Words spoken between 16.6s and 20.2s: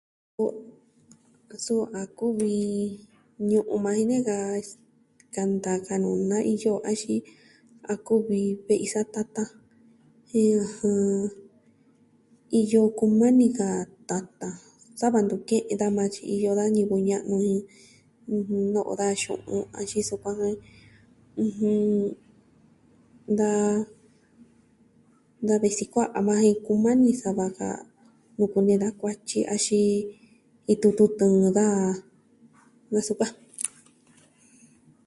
ñivɨ ña'nu jen no'o daja xu'un. Axin